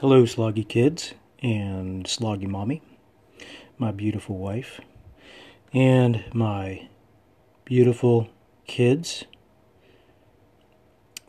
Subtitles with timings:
[0.00, 1.12] Hello, Sloggy kids
[1.42, 2.80] and Sloggy mommy,
[3.76, 4.80] my beautiful wife,
[5.74, 6.88] and my
[7.66, 8.30] beautiful
[8.66, 9.24] kids.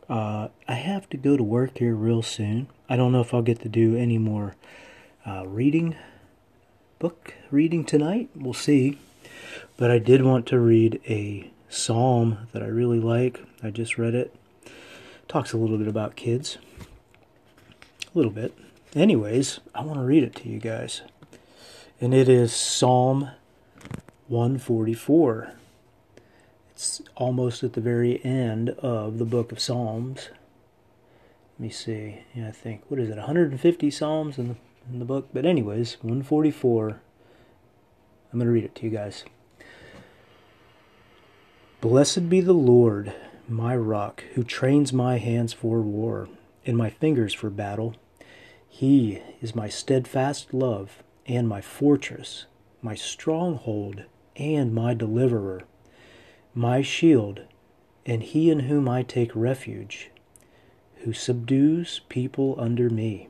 [0.08, 2.66] Uh, I have to go to work here real soon.
[2.88, 4.56] I don't know if I'll get to do any more
[5.26, 5.94] uh, reading,
[6.98, 8.30] book reading tonight.
[8.34, 8.98] We'll see.
[9.76, 13.38] But I did want to read a psalm that I really like.
[13.62, 14.34] I just read it.
[15.28, 16.56] Talks a little bit about kids.
[18.14, 18.52] A little bit.
[18.94, 21.00] Anyways, I want to read it to you guys.
[21.98, 23.30] And it is Psalm
[24.28, 25.54] 144.
[26.72, 30.28] It's almost at the very end of the book of Psalms.
[31.54, 32.18] Let me see.
[32.34, 34.56] Yeah, I think, what is it, 150 Psalms in the,
[34.92, 35.28] in the book?
[35.32, 37.00] But, anyways, 144.
[38.30, 39.24] I'm going to read it to you guys.
[41.80, 43.14] Blessed be the Lord,
[43.48, 46.28] my rock, who trains my hands for war
[46.66, 47.94] and my fingers for battle.
[48.74, 52.46] He is my steadfast love and my fortress,
[52.80, 55.64] my stronghold and my deliverer,
[56.54, 57.42] my shield,
[58.06, 60.10] and he in whom I take refuge,
[61.04, 63.28] who subdues people under me.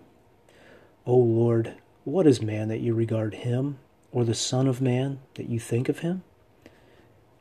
[1.04, 3.78] O Lord, what is man that you regard him,
[4.12, 6.22] or the Son of Man that you think of him?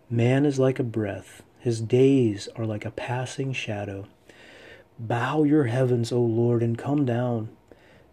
[0.09, 4.08] Man is like a breath, his days are like a passing shadow.
[4.97, 7.49] Bow your heavens, O Lord, and come down.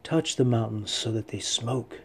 [0.08, 2.00] Touch the mountains so that they smoke.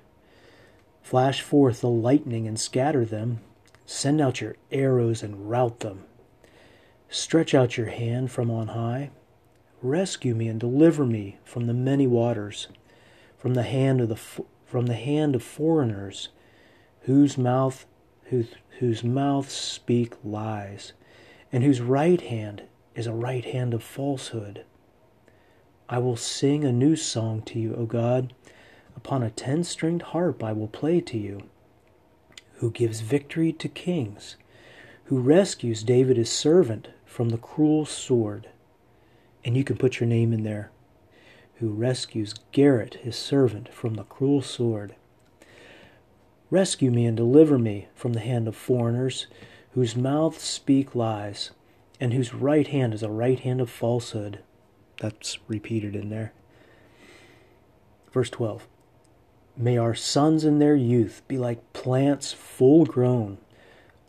[1.02, 3.40] Flash forth the lightning and scatter them.
[3.86, 6.04] Send out your arrows and rout them.
[7.08, 9.12] Stretch out your hand from on high.
[9.82, 12.68] Rescue me and deliver me from the many waters,
[13.38, 14.20] from the hand of the
[14.66, 16.28] from the hand of foreigners,
[17.04, 17.86] whose mouth
[18.26, 20.92] whose, whose mouths speak lies,
[21.54, 22.64] and whose right hand
[22.96, 24.66] is a right hand of falsehood.
[25.94, 28.34] I will sing a new song to you, O God.
[28.96, 31.44] Upon a ten stringed harp I will play to you.
[32.56, 34.36] Who gives victory to kings,
[35.04, 38.50] who rescues David his servant from the cruel sword.
[39.46, 40.72] And you can put your name in there.
[41.58, 44.96] Who rescues Garrett his servant from the cruel sword.
[46.50, 49.28] Rescue me and deliver me from the hand of foreigners,
[49.76, 51.52] whose mouths speak lies,
[52.00, 54.40] and whose right hand is a right hand of falsehood.
[55.00, 56.34] That's repeated in there.
[58.12, 58.68] Verse 12
[59.56, 63.38] May our sons in their youth be like plants full grown,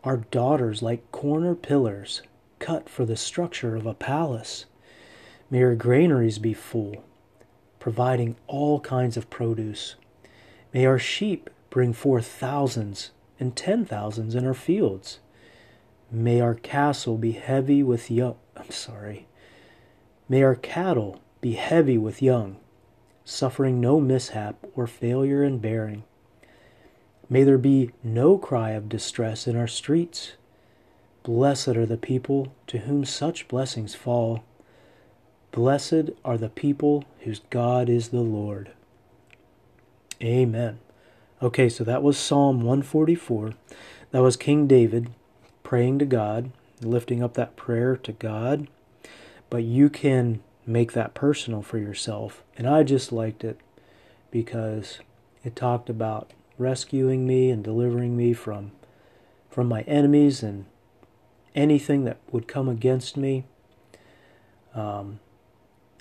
[0.03, 2.23] our daughters like corner pillars
[2.59, 4.67] cut for the structure of a palace.
[5.51, 7.05] May our granaries be full,
[7.79, 9.97] providing all kinds of produce.
[10.73, 15.19] May our sheep bring forth thousands and ten thousands in our fields.
[16.11, 18.37] May our castle be heavy with young.
[18.57, 19.27] I'm sorry.
[20.27, 22.57] May our cattle be heavy with young,
[23.27, 26.05] suffering no mishap or failure in bearing.
[27.29, 30.33] May there be no cry of distress in our streets.
[31.25, 34.45] Blessed are the people to whom such blessings fall.
[35.53, 38.71] Blessed are the people whose God is the Lord.
[40.23, 40.79] Amen.
[41.43, 43.53] Okay, so that was Psalm 144.
[44.11, 45.11] That was King David
[45.63, 48.69] praying to God, lifting up that prayer to God
[49.51, 52.43] but you can make that personal for yourself.
[52.57, 53.61] And I just liked it
[54.31, 54.99] because
[55.45, 58.73] it talked about rescuing me and delivering me from
[59.51, 60.67] from my enemies and
[61.55, 63.45] anything that would come against me.
[64.75, 65.21] Um,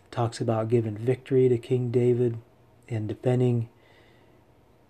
[0.09, 2.37] talks about giving victory to King David
[2.89, 3.69] and defending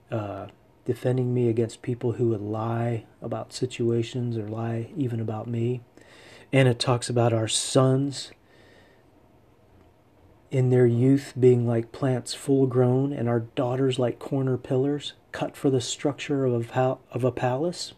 [0.09, 0.47] uh,
[0.85, 5.81] defending me against people who would lie about situations or lie even about me.
[6.51, 8.31] And it talks about our sons
[10.53, 15.57] in their youth being like plants full grown, and our daughters like corner pillars cut
[15.57, 17.93] for the structure of a, of a palace.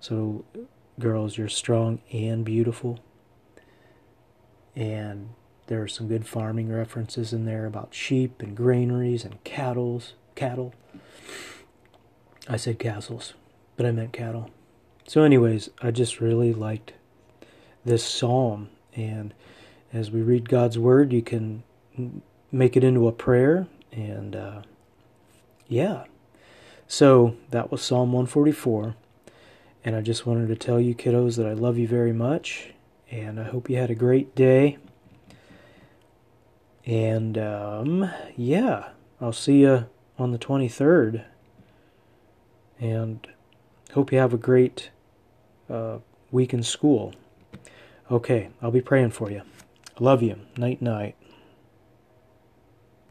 [0.00, 0.44] So,
[0.98, 2.98] girls, you're strong and beautiful.
[4.74, 5.30] And
[5.68, 10.02] there are some good farming references in there about sheep and granaries and cattle.
[10.34, 10.74] Cattle.
[12.48, 13.34] I said castles,
[13.76, 14.50] but I meant cattle.
[15.06, 16.94] So, anyways, I just really liked
[17.84, 19.32] this psalm, and
[19.92, 21.62] as we read God's word, you can
[22.50, 23.66] make it into a prayer.
[23.92, 24.62] And uh,
[25.66, 26.04] yeah,
[26.86, 28.94] so that was Psalm 144.
[29.84, 32.70] And I just wanted to tell you, kiddos, that I love you very much.
[33.10, 34.78] And I hope you had a great day.
[36.84, 38.90] And um, yeah,
[39.20, 39.86] I'll see you
[40.18, 41.24] on the 23rd.
[42.80, 43.26] And
[43.92, 44.90] hope you have a great
[45.70, 45.98] uh,
[46.30, 47.14] week in school.
[48.10, 49.42] Okay, I'll be praying for you.
[49.98, 50.38] Love you.
[50.56, 51.16] Night, night.